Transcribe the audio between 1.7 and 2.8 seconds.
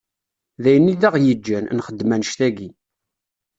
nxeddem anect-agi.